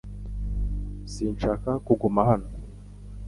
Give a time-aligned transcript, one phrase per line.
[1.13, 2.47] Sinshaka kuguma hano.